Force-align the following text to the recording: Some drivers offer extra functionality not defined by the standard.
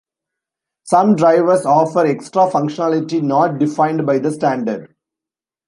Some 0.81 1.15
drivers 1.15 1.63
offer 1.63 2.07
extra 2.07 2.47
functionality 2.49 3.21
not 3.21 3.59
defined 3.59 4.03
by 4.03 4.17
the 4.17 4.31
standard. 4.31 4.95